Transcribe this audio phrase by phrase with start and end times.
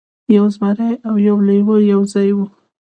[0.35, 2.45] یو زمری او یو لیوه یو ځای وو.